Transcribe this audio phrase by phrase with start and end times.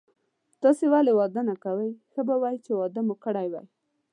[0.61, 3.67] تاسي ولي واده نه کوئ، ښه به وای چي واده مو کړی وای.